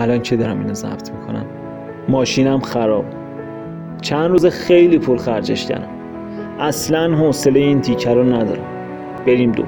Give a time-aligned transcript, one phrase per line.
[0.00, 1.46] الان که دارم اینو ضبط می‌کنم؟
[2.08, 3.04] ماشینم خراب.
[4.00, 5.88] چند روز خیلی پول خرجش کردم.
[6.58, 8.64] اصلا حوصله این تیکه رو ندارم.
[9.26, 9.64] بریم دو.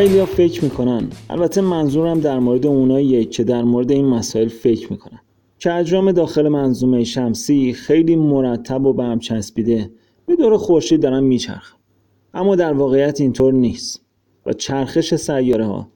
[0.00, 1.08] خیلی ها فکر می‌کنن.
[1.30, 5.18] البته منظورم در مورد اوناییه که در مورد این مسائل فکر می‌کنن.
[5.58, 9.90] که اجرام داخل منظومه شمسی خیلی مرتب و به هم چسبیده.
[10.26, 11.76] به دور خورشید دارن میچرخن.
[12.34, 14.00] اما در واقعیت اینطور نیست.
[14.46, 15.88] و چرخش سیاره ها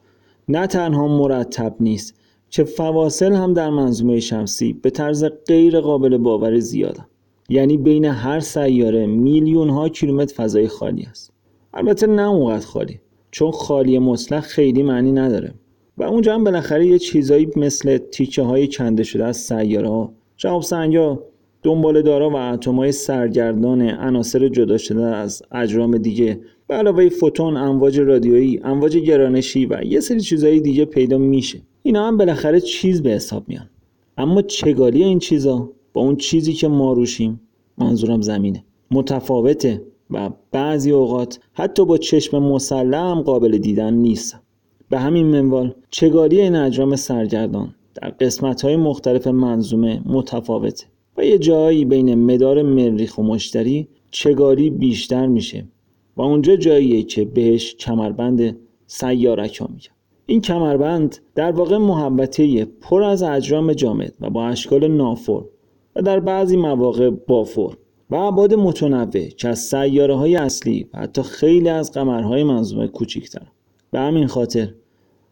[0.49, 2.15] نه تنها مرتب نیست
[2.51, 7.07] که فواصل هم در منظومه شمسی به طرز غیر قابل باور زیادن.
[7.49, 11.33] یعنی بین هر سیاره میلیون ها کیلومتر فضای خالی است.
[11.75, 13.01] البته نه اونقدر خالی.
[13.35, 15.55] چون خالی مطلق خیلی معنی نداره.
[15.99, 20.63] و اونجا هم بالاخره یه چیزایی مثل تیکه های کنده شده از سیاره ها جواب
[20.63, 21.23] سنگا
[21.63, 26.41] دنبال دارا و اتم های سرگردان عناصر جدا شده از اجرام دیگه.
[26.67, 31.61] به علاوه فوتون امواج رادیویی امواج گرانشی و یه سری چیزهای دیگه پیدا میشه.
[31.83, 33.69] اینا هم بالاخره چیز به حساب میان.
[34.19, 37.41] اما چگالی این چیزا؟ با اون چیزی که ما روشیم
[37.79, 38.65] منظورم زمینه.
[38.91, 39.83] متفاوته.
[40.15, 44.37] و بعضی اوقات حتی با چشم مسلم قابل دیدن نیست.
[44.89, 51.39] به همین منوال چگالی این اجرام سرگردان در قسمت های مختلف منظومه متفاوته و یه
[51.39, 55.65] جایی بین مدار مریخ و مشتری چگالی بیشتر میشه
[56.17, 58.57] و اونجا جاییه که بهش کمربند
[58.87, 59.91] سیارک ها میگن.
[60.27, 65.41] این کمربند در واقع محبته پر از اجرام جامد و با اشکال نافر
[65.97, 67.75] و در بعضی مواقع بافر
[68.15, 73.43] و ابعاد متنوع که از سیاره های اصلی و حتی خیلی از قمرهای منظومه کوچیکتر.
[73.91, 74.75] به همین خاطر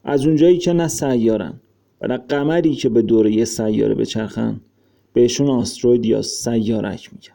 [0.04, 1.60] از اونجایی که نه سیارن
[2.00, 4.60] و نه قمری که به دوره یه سیاره بچرخن
[5.12, 7.34] بهشون آستروید یا سیارک میگن.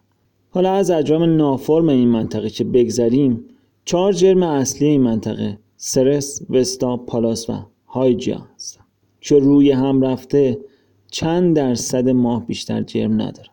[0.49, 3.45] حالا از اجرام نافرم این منطقه که بگذریم
[3.85, 7.53] چهار جرم اصلی این منطقه سرس، وستا، پالاس و
[7.85, 8.81] هایجیا هستن.
[9.21, 10.59] که روی هم رفته
[11.11, 13.49] چند درصد ماه بیشتر جرم نداره.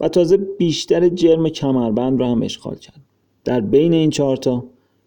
[0.00, 3.00] و تازه بیشتر جرم کمربند رو هم اشغال کرد.
[3.44, 4.64] در بین این چهارتا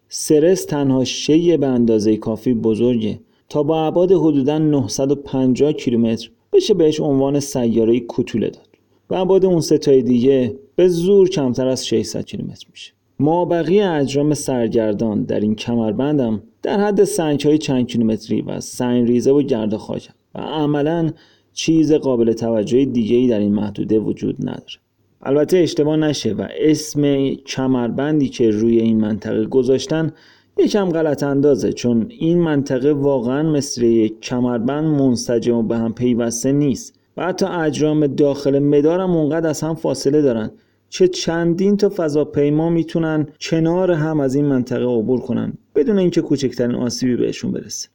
[0.08, 7.00] سرس تنها شی به اندازه کافی بزرگه تا با ابعاد حدودا 950 کیلومتر بشه بهش
[7.00, 8.68] عنوان سیاره کوتوله داد
[9.10, 12.92] و ابعاد اون ستای دیگه به زور کمتر از 600 کیلومتر میشه.
[13.20, 19.08] ما بقیه اجرام سرگردان در این کمربندم در حد سنگ های چند کیلومتری و سنگ
[19.08, 21.10] ریزه و گرد خاک و عملا
[21.58, 24.78] چیز قابل توجه دیگه ای در این محدوده وجود نداره.
[25.22, 30.12] البته اشتباه نشه و اسم کمربندی که روی این منطقه گذاشتن
[30.58, 36.52] یکم غلط اندازه چون این منطقه واقعا مثل یک کمربند منسجم و به هم پیوسته
[36.52, 40.50] نیست و حتی اجرام داخل مدارم اونقدر از هم فاصله دارن
[40.88, 46.74] چه چندین تا فضاپیما می‌تونن کنار هم از این منطقه عبور کنن بدون اینکه کوچکترین
[46.74, 47.88] آسیبی بهشون برسه.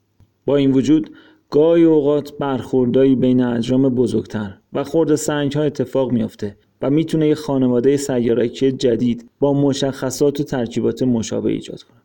[0.45, 1.09] با این وجود
[1.53, 7.35] گاهی اوقات برخوردایی بین اجرام بزرگتر و خورد سنگ ها اتفاق میافته و می‌تونه یه
[7.35, 11.97] خانواده سیارکی جدید با مشخصات و ترکیبات مشابه ایجاد کنه.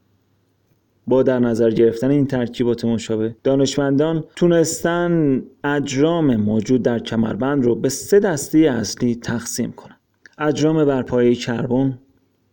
[1.06, 7.88] با در نظر گرفتن این ترکیبات مشابه دانشمندان تونستن اجرام موجود در کمربند رو به
[7.88, 9.96] سه دسته اصلی تقسیم کنن.
[10.38, 11.98] اجرام بر پایه کربن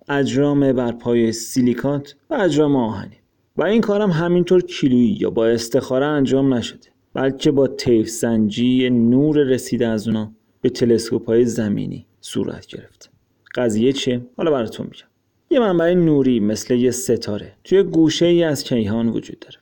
[0.10, 3.16] اجرام بر پایه سیلیکات و اجرام آهنی
[3.58, 6.88] و این کارم همینطور کیلویی یا با استخاره انجام نشده.
[7.14, 10.32] بلکه با تیف سنجی نور رسیده از اونا
[10.62, 13.10] به تلسکوپ های زمینی صورت گرفته.
[13.56, 15.08] قضیه چیه حالا براتون میگم.
[15.50, 19.58] یه منبع نوری مثل یه ستاره توی گوشه ای از کیهان وجود داره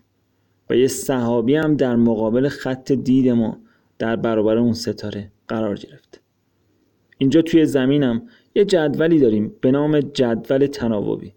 [0.70, 3.58] و یه صحابی هم در مقابل خط دید ما
[4.00, 6.20] در برابر اون ستاره قرار گرفته.
[7.18, 8.22] اینجا توی زمینم
[8.56, 11.34] یه جدولی داریم به نام جدول تناوبی.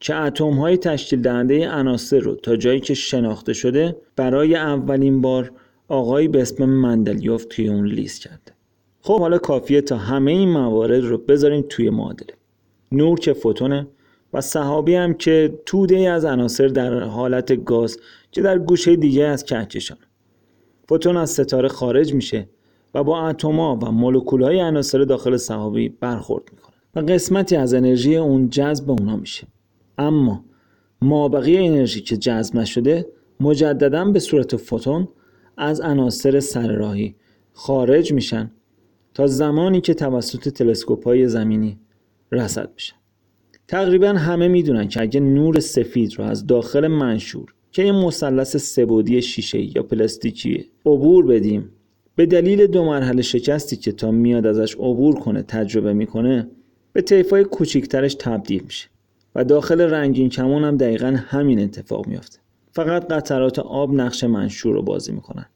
[0.00, 5.52] که اتم های تشکیل دهنده عناصر رو تا جایی که شناخته شده برای اولین بار
[5.88, 8.52] آقایی به اسم مندلیوف توی اون لیست کرده.
[9.02, 12.34] خب حالا کافیه تا همه این موارد رو بذاریم توی معادله
[12.92, 13.86] نور که فوتونه
[14.32, 17.98] و صحابی هم که توده از عناصر در حالت گاز
[18.32, 19.98] که در گوشه دیگه از کهکشان.
[20.88, 22.48] فوتون از ستاره خارج میشه
[22.94, 28.50] و با اتم‌ها و مولکول‌های عناصر داخل سحابی برخورد می‌کنن و قسمتی از انرژی اون
[28.50, 29.46] جذب اونا میشه.
[30.00, 30.44] اما
[31.02, 33.06] مابقی انرژی که جذب نشده
[33.40, 35.08] مجددا به صورت فوتون
[35.56, 37.14] از عناصر سرراهی
[37.52, 38.50] خارج میشن
[39.14, 41.78] تا زمانی که توسط تلسکوپ های زمینی
[42.32, 42.96] رصد بشن.
[43.68, 49.22] تقریبا همه می‌دونن که اگه نور سفید رو از داخل منشور که یه مثلث سبودی
[49.22, 51.70] شیشه یا پلاستیکی عبور بدیم
[52.14, 56.48] به دلیل دو مرحله شکستی که تا میاد ازش عبور کنه تجربه می‌کنه
[56.92, 58.88] به طیفای کوچیکترش تبدیل میشه.
[59.34, 62.38] و داخل رنگین کمان هم دقیقا همین اتفاق میافته.
[62.72, 65.46] فقط قطرات آب نقش منشور رو بازی می‌کنن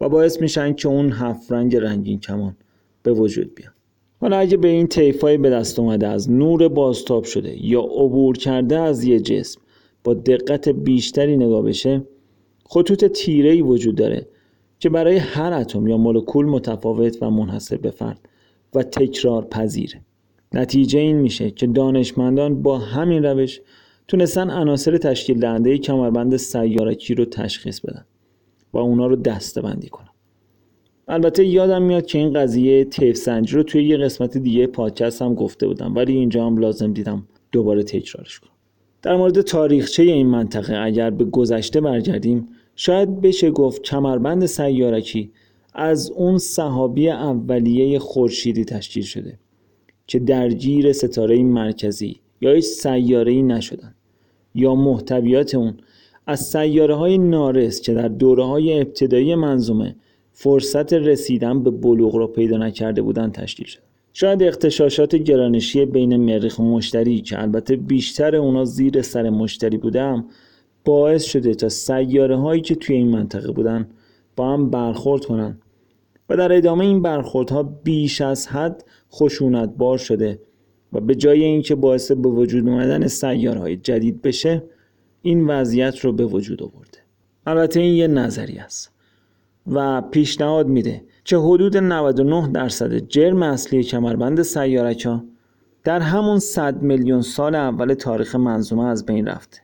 [0.00, 2.56] و باعث میشن که اون هفت رنگ رنگین کمان
[3.02, 3.72] به وجود بیاد
[4.20, 8.78] حالا اگه به این طیفای به دست اومده از نور بازتاب شده یا عبور کرده
[8.78, 9.60] از یه جسم
[10.04, 12.02] با دقت بیشتری نگاه بشه
[12.68, 14.26] خطوط تیره وجود داره
[14.78, 18.28] که برای هر اتم یا مولکول متفاوت و منحصر به فرد
[18.74, 20.00] و تکرار پذیره
[20.54, 23.60] نتیجه این میشه که دانشمندان با همین روش
[24.08, 28.04] تونستن عناصر تشکیل دهنده کمربند سیارکی رو تشخیص بدن
[28.72, 30.08] و اونا رو دسته بندی کنن.
[31.08, 35.34] البته یادم میاد که این قضیه تیف سنجی رو توی یه قسمت دیگه پادکست هم
[35.34, 38.50] گفته بودم ولی اینجا هم لازم دیدم دوباره تکرارش کنم.
[39.02, 45.30] در مورد تاریخچه این منطقه اگر به گذشته برگردیم شاید بشه گفت کمربند سیارکی
[45.74, 49.38] از اون صحابی اولیه خورشیدی تشکیل شده.
[50.06, 53.94] که درگیر ستاره مرکزی یا هیچ سیاره ای نشدن
[54.54, 55.74] یا محتویات اون
[56.26, 59.96] از سیاره های نارس که در دوره های ابتدایی منظومه
[60.32, 63.80] فرصت رسیدن به بلوغ را پیدا نکرده بودن تشکیل شد.
[64.12, 70.24] شاید اختشاشات گرانشی بین مریخ و مشتری که البته بیشتر اونا زیر سر مشتری بودم
[70.84, 73.88] باعث شده تا سیاره هایی که توی این منطقه بودن
[74.36, 75.58] با هم برخورد کنن.
[76.28, 80.38] و در ادامه این برخوردها بیش از حد خشونت بار شده
[80.92, 84.62] و به جای اینکه باعث به وجود اومدن سیارهای جدید بشه
[85.22, 86.98] این وضعیت رو به وجود آورده.
[87.46, 88.92] البته این یه نظری است
[89.66, 95.24] و پیشنهاد میده که حدود 99 درصد جرم اصلی کمربند سیارک ها
[95.84, 99.58] در همون 100 میلیون سال اول تاریخ منظومه از بین رفته.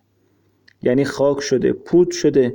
[0.82, 2.54] یعنی خاک شده پود شده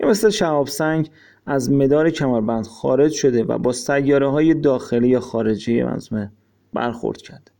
[0.00, 1.10] یا مثل شهاب سنگ
[1.46, 6.32] از مدار کمربند خارج شده و با سیاره های داخلی یا خارجی منظومه
[6.72, 7.52] برخورد کرده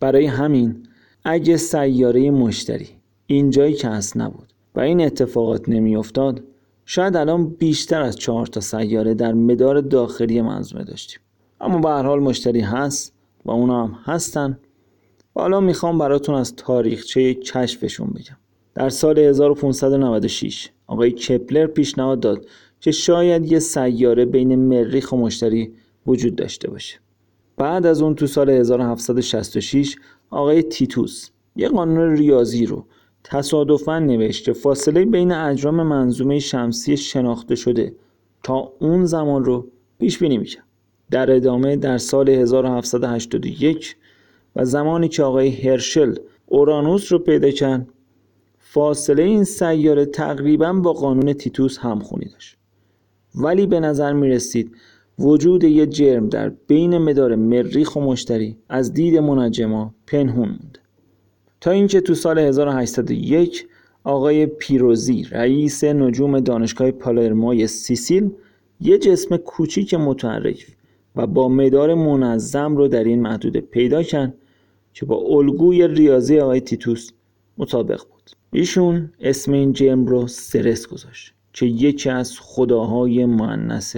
[0.00, 0.86] برای همین
[1.24, 2.88] اگه سیاره مشتری
[3.26, 6.42] اینجایی که هست نبود و این اتفاقات نمیافتاد
[6.86, 11.20] شاید الان بیشتر از چهار تا سیاره در مدار داخلی منظومه داشتیم.
[11.60, 13.12] اما به هر حال مشتری هست
[13.44, 14.58] و اونا هم هستن.
[15.36, 18.36] و حالا می‌خوام براتون از تاریخچه کشفشون بگم.
[18.74, 22.46] در سال 1596 آقای کپلر پیشنهاد داد
[22.84, 25.72] که شاید یه سیاره بین مریخ و مشتری
[26.06, 26.98] وجود داشته باشه.
[27.56, 29.96] بعد از اون تو سال 1766
[30.30, 32.84] آقای تیتوس یه قانون ریاضی رو
[33.24, 37.94] تصادفا نوشت که فاصله بین اجرام منظومه شمسی شناخته شده
[38.42, 39.66] تا اون زمان رو
[39.98, 40.62] پیش بینی میشه
[41.10, 43.96] در ادامه در سال 1781
[44.56, 46.14] و زمانی که آقای هرشل
[46.46, 47.88] اورانوس رو پیدا کرد
[48.58, 52.56] فاصله این سیاره تقریبا با قانون تیتوس همخونی داشت.
[53.34, 54.76] ولی به نظر می رسید
[55.18, 60.80] وجود یه جرم در بین مدار مریخ و مشتری از دید منجما پنهون مونده
[61.60, 63.66] تا اینکه تو سال 1801
[64.04, 68.30] آقای پیروزی رئیس نجوم دانشگاه پالرمای سیسیل
[68.80, 70.66] یه جسم کوچیک متحرک
[71.16, 74.34] و با مدار منظم رو در این محدوده پیدا کرد
[74.94, 77.10] که با الگوی ریاضی آقای تیتوس
[77.58, 78.30] مطابق بود.
[78.52, 81.34] ایشون اسم این جرم رو سرس گذاشت.
[81.54, 83.96] که یکی از خداهای معنس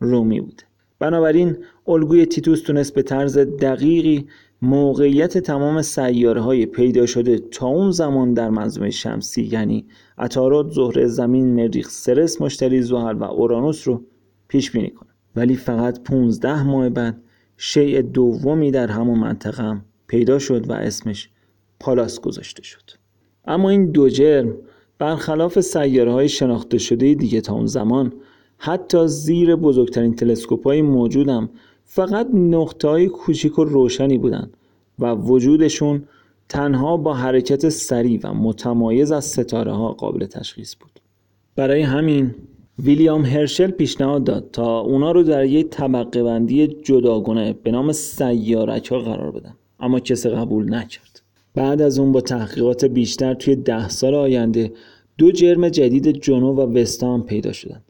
[0.00, 0.64] رومی بوده
[0.98, 1.56] بنابراین
[1.86, 4.26] الگوی تیتوس تونست به طرز دقیقی
[4.62, 9.86] موقعیت تمام سیاره های پیدا شده تا اون زمان در منظومه شمسی یعنی
[10.18, 14.04] عطارد، زهره، زمین، مریخ، سرس، مشتری، زحل و اورانوس رو
[14.48, 15.10] پیش بینی کنه.
[15.36, 17.22] ولی فقط 15 ماه بعد
[17.56, 21.30] شیء دومی در همون منطقه هم پیدا شد و اسمش
[21.80, 22.90] پالاس گذاشته شد.
[23.44, 24.56] اما این دو جرم
[24.98, 28.12] برخلاف سیاره های شناخته شده دیگه تا اون زمان
[28.58, 31.50] حتی زیر بزرگترین تلسکوپ های موجودم
[31.84, 34.50] فقط نقطه های کوچیک و روشنی بودن
[34.98, 36.02] و وجودشون
[36.48, 41.00] تنها با حرکت سریع و متمایز از ستاره ها قابل تشخیص بود.
[41.56, 42.34] برای همین
[42.78, 48.86] ویلیام هرشل پیشنهاد داد تا اونا رو در یک طبقه بندی جداگانه به نام سیارک
[48.86, 51.23] ها قرار بدن اما کسی قبول نکرد.
[51.54, 54.72] بعد از اون با تحقیقات بیشتر توی ده سال آینده
[55.18, 57.82] دو جرم جدید جنو و وستا هم پیدا شدن.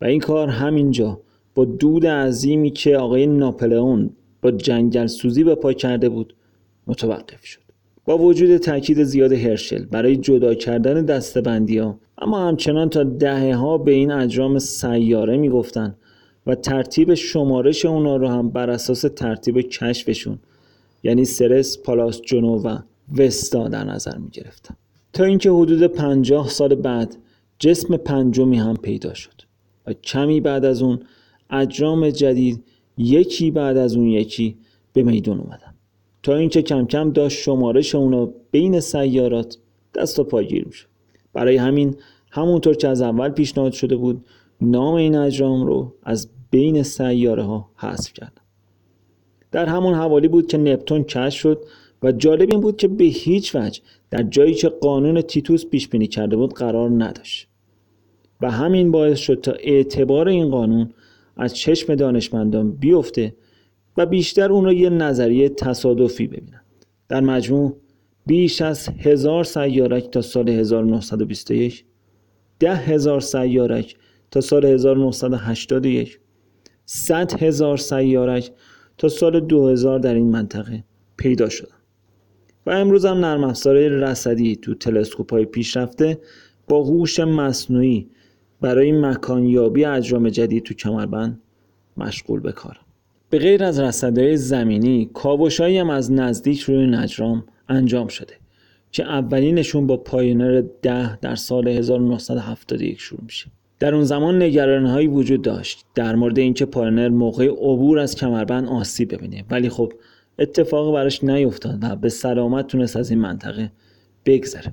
[0.00, 1.20] و این کار همینجا
[1.54, 4.10] با دود عظیمی که آقای ناپلئون
[4.42, 6.34] با جنگل سوزی به پا کرده بود
[6.86, 7.60] متوقف شد.
[8.04, 13.78] با وجود تاکید زیاد هرشل برای جدا کردن دستبندی ها اما همچنان تا دهه ها
[13.78, 15.96] به این اجرام سیاره می‌گفتن
[16.46, 20.38] و ترتیب شمارش اونا رو هم بر اساس ترتیب کشفشون
[21.02, 22.78] یعنی سرس، پالاس، و
[23.18, 24.76] وستا در نظر می گرفتن.
[25.12, 27.16] تا اینکه حدود پنجاه سال بعد
[27.58, 29.42] جسم پنجمی هم پیدا شد
[29.86, 31.00] و کمی بعد از اون
[31.50, 32.64] اجرام جدید
[32.98, 34.56] یکی بعد از اون یکی
[34.92, 35.74] به میدون اومدن
[36.22, 39.56] تا اینکه کم کم داشت شمارش اونا بین سیارات
[39.94, 40.86] دست و پاگیر میشه
[41.32, 41.96] برای همین
[42.30, 44.24] همونطور که از اول پیشنهاد شده بود
[44.60, 48.42] نام این اجرام رو از بین سیاره ها حذف کردن
[49.52, 51.64] در همون حوالی بود که نپتون کشف شد
[52.04, 53.80] و جالب این بود که به هیچ وجه
[54.10, 57.48] در جایی که قانون تیتوس پیش بینی کرده بود قرار نداشت.
[58.40, 60.90] و همین باعث شد تا اعتبار این قانون
[61.36, 63.34] از چشم دانشمندان بیفته
[63.96, 66.60] و بیشتر اون را یه نظریه تصادفی ببینن
[67.08, 67.76] در مجموع
[68.26, 71.84] بیش از هزار سیارک تا سال 1921
[72.58, 73.96] ده هزار سیارک
[74.30, 76.18] تا سال 1981
[76.86, 78.50] صد هزار سیارک
[78.98, 80.84] تا سال 2000 در این منطقه
[81.16, 81.76] پیدا شدن
[82.66, 86.18] و امروز هم نرم افزارهای رصدی تو تلسکوپ های پیشرفته
[86.68, 88.08] با هوش مصنوعی
[88.60, 91.40] برای مکانیابی اجرام جدید تو کمربند
[91.96, 92.80] مشغول به کار.
[93.30, 98.34] به غیر از رصدهای زمینی کاوشهایی هم از نزدیک روی نجرام انجام شده
[98.92, 103.46] که اولینشون با پایونر ده در سال 1971 شروع میشه.
[103.78, 108.68] در اون زمان نگرانی هایی وجود داشت در مورد اینکه پایونر موقع عبور از کمربند
[108.68, 109.44] آسیب ببینه.
[109.50, 109.92] ولی خب
[110.38, 113.72] اتفاق براش نیفتاد و به سلامت تونست از این منطقه
[114.26, 114.72] بگذره.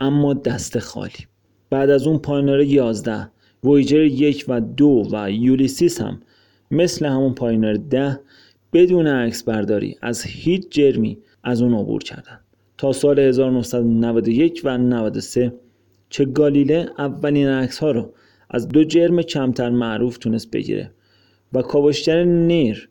[0.00, 1.26] اما دست خالی.
[1.70, 3.30] بعد از اون پایونر 11
[3.64, 6.20] ویجر یک و دو و یولیسیس هم
[6.70, 8.20] مثل همون پایونر ده
[8.72, 12.40] بدون عکس برداری از هیچ جرمی از اون عبور کردن.
[12.78, 15.52] تا سال 1991 و 93
[16.10, 18.12] که گالیله اولین عکس ها رو
[18.50, 20.90] از دو جرم کمتر معروف تونست بگیره
[21.52, 22.88] و کاوشگر نیر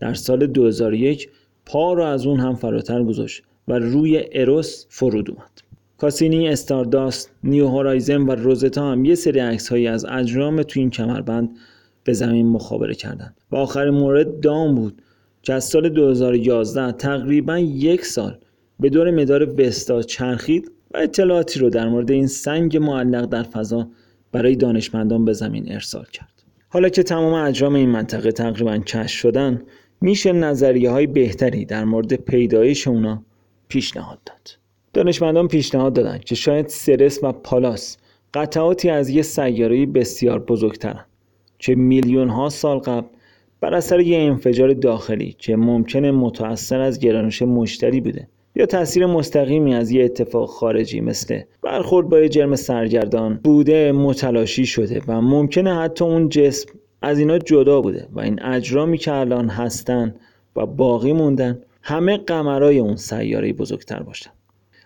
[0.00, 1.30] در سال 2001
[1.68, 5.50] پا رو از اون هم فراتر گذاشت و روی اروس فرود اومد.
[5.98, 10.90] کاسینی استارداست نیو هورایزن و روزتا هم یه سری عکس هایی از اجرام تو این
[10.90, 11.56] کمربند
[12.04, 15.02] به زمین مخابره کردند و آخرین مورد دام بود
[15.42, 18.38] که از سال 2011 تقریبا یک سال
[18.80, 23.88] به دور مدار وستا چرخید و اطلاعاتی رو در مورد این سنگ معلق در فضا
[24.32, 26.42] برای دانشمندان به زمین ارسال کرد.
[26.68, 29.62] حالا که تمام اجرام این منطقه تقریبا کشف شدن
[30.00, 33.22] میشه نظریه های بهتری در مورد پیدایش اونا
[33.68, 34.58] پیشنهاد داد.
[34.92, 37.96] دانشمندان پیشنهاد دادند که شاید سرس و پالاس
[38.34, 41.04] قطعاتی از یه سیاره بسیار بزرگترن
[41.58, 43.06] که میلیون ها سال قبل
[43.60, 49.74] بر اثر یه انفجار داخلی که ممکنه متأثر از گرانش مشتری بوده یا تاثیر مستقیمی
[49.74, 55.74] از یه اتفاق خارجی مثل برخورد با یه جرم سرگردان بوده متلاشی شده و ممکنه
[55.74, 56.70] حتی اون جسم
[57.02, 60.14] از اینا جدا بوده و این اجرامی که الان هستن
[60.56, 64.30] و باقی موندن همه قمرای اون سیاره بزرگتر باشن.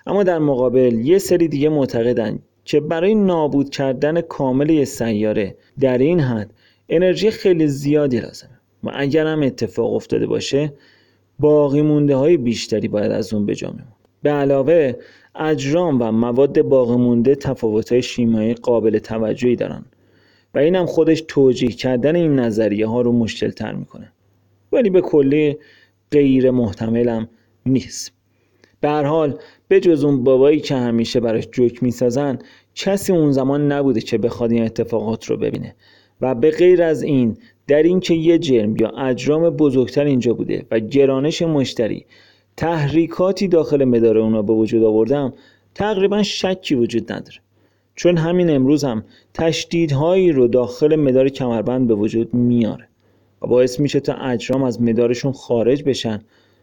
[0.06, 5.98] اما در مقابل یه سری دیگه معتقدن که برای نابود کردن کامل یه سیاره در
[5.98, 6.50] این حد
[6.88, 8.50] انرژی خیلی زیادی لازمه.
[8.84, 10.72] و اگر هم اتفاق افتاده باشه
[11.38, 13.74] باقی مونده های بیشتری باید از اون به جا
[14.22, 14.94] به علاوه
[15.34, 19.84] اجرام و مواد باقی مونده تفاوت های شیمیایی قابل توجهی دارن.
[20.54, 24.12] و این هم خودش توجیه کردن این نظریه ها رو مشکل تر می‌کنه.
[24.72, 25.56] ولی به کلی
[26.10, 27.28] غیر محتملم
[27.66, 28.12] نیست.
[28.80, 32.38] به هر حال به جز اون بابایی که همیشه براش جوک می‌سازن
[32.74, 35.74] کسی اون زمان نبوده که بخواد این اتفاقات رو ببینه.
[36.20, 40.80] و به غیر از این در اینکه یه جرم یا اجرام بزرگتر اینجا بوده و
[40.80, 42.06] گرانش مشتری
[42.56, 45.32] تحریکاتی داخل مدار اونا به وجود آوردم
[45.74, 47.38] تقریبا شکی وجود نداره.
[47.94, 52.88] چون همین امروز هم تشدیدهایی رو داخل مدار کمربند به وجود میاره
[53.42, 56.22] و باعث میشه تا اجرام از مدارشون خارج بشن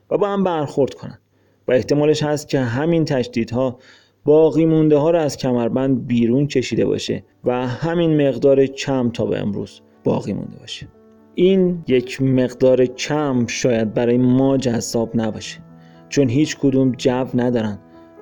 [0.09, 1.19] و با هم برخورد کنن.
[1.67, 3.79] و احتمالش هست که همین تشدیدها
[4.25, 9.39] باقی مونده ها رو از کمربند بیرون کشیده باشه و همین مقدار کم تا به
[9.39, 10.87] امروز باقی مونده باشه.
[11.35, 15.59] این یک مقدار کم شاید برای ما جذاب نباشه
[16.09, 17.79] چون هیچ کدوم جو ندارن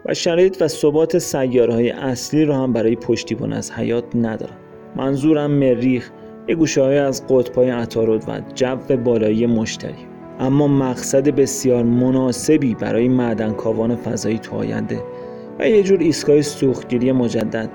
[0.08, 4.58] و شرایط و ثبات سیاره های اصلی رو هم برای پشتیبان از حیات ندارن
[4.96, 6.12] منظورم مریخ
[6.48, 10.08] یه گوشه های از قطبای عطارد و جو بالایی مشتری.
[10.40, 15.04] اما مقصد بسیار مناسبی برای معدنکاوان فضایی تو آینده
[15.60, 17.70] و یه جور ایستگاه سوختگیری مجدد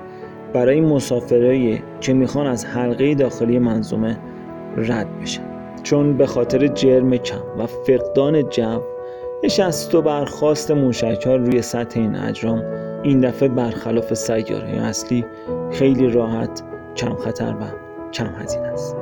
[0.53, 4.19] برای مسافرایی که می‌خوان از حلقه داخلی منظومه
[4.77, 5.43] رد بشن.
[5.83, 8.81] چون به خاطر جرم کم و فقدان جو
[9.45, 12.63] نشست و برخواست موشک ها روی سطح این اجرام.
[13.01, 15.25] این دفعه برخلاف سیاره اصلی
[15.71, 16.63] خیلی راحت
[16.95, 17.63] کم خطر و
[18.11, 18.97] کم هزینه است.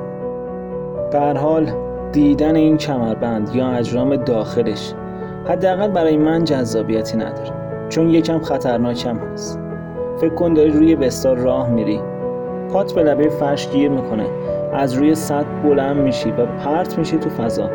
[1.10, 1.72] در حال
[2.12, 4.94] دیدن این کمربند یا اجرام داخلش
[5.48, 7.50] حداقل برای من جذابیتی نداره
[7.88, 9.60] چون یکم خطرناکم هست.
[10.20, 12.00] فکر کن داری روی بستار راه میری.
[12.72, 14.26] پات به لبه فرش گیر می‌کنه.
[14.72, 17.70] از روی سطح بلند میشی و پرت میشی تو فضا.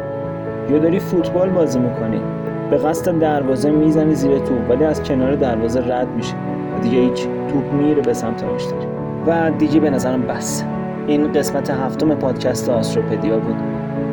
[0.70, 2.22] یا داری فوتبال بازی می‌کنی.
[2.70, 6.36] به قصد دروازه می‌زنی زیر توپ ولی از کنار دروازه رد میشه
[6.78, 8.88] و دیگه هیچ توپ میره به سمت مشتری.
[9.28, 10.64] و دیگه به نظرم بس.
[11.08, 13.56] این قسمت هفتم پادکست آستروپدیا بود.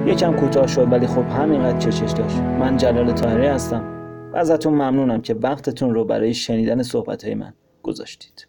[0.07, 2.39] یکم کوتاه شد ولی خب همینقدر چشش داشت.
[2.39, 3.85] من جلال طاهری هستم.
[4.33, 8.47] و ازتون ممنونم که وقتتون رو برای شنیدن صحبت من گذاشتید.